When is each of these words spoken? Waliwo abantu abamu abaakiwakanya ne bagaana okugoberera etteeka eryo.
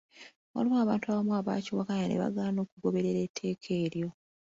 Waliwo 0.53 0.77
abantu 0.79 1.05
abamu 1.07 1.31
abaakiwakanya 1.39 2.05
ne 2.07 2.19
bagaana 2.23 2.59
okugoberera 2.65 3.19
etteeka 3.27 3.69
eryo. 3.83 4.09